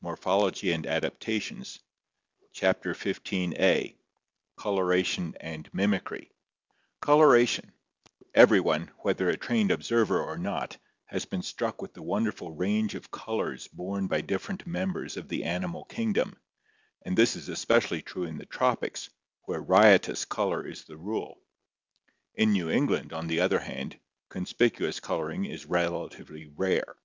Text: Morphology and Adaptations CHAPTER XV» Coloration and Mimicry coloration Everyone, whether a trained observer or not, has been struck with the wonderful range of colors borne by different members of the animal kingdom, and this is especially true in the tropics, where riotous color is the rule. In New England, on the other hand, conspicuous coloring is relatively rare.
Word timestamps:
Morphology 0.00 0.72
and 0.72 0.86
Adaptations 0.86 1.78
CHAPTER 2.54 2.94
XV» 2.94 3.20
Coloration 4.56 5.36
and 5.38 5.68
Mimicry 5.74 6.32
coloration 7.02 7.72
Everyone, 8.34 8.90
whether 9.00 9.28
a 9.28 9.36
trained 9.36 9.70
observer 9.70 10.18
or 10.22 10.38
not, 10.38 10.78
has 11.04 11.26
been 11.26 11.42
struck 11.42 11.82
with 11.82 11.92
the 11.92 12.00
wonderful 12.00 12.52
range 12.52 12.94
of 12.94 13.10
colors 13.10 13.68
borne 13.68 14.06
by 14.06 14.22
different 14.22 14.66
members 14.66 15.18
of 15.18 15.28
the 15.28 15.44
animal 15.44 15.84
kingdom, 15.84 16.38
and 17.02 17.14
this 17.14 17.36
is 17.36 17.50
especially 17.50 18.00
true 18.00 18.24
in 18.24 18.38
the 18.38 18.46
tropics, 18.46 19.10
where 19.42 19.60
riotous 19.60 20.24
color 20.24 20.66
is 20.66 20.84
the 20.84 20.96
rule. 20.96 21.42
In 22.34 22.52
New 22.52 22.70
England, 22.70 23.12
on 23.12 23.26
the 23.26 23.40
other 23.40 23.58
hand, 23.60 23.98
conspicuous 24.30 25.00
coloring 25.00 25.44
is 25.44 25.66
relatively 25.66 26.46
rare. 26.46 26.96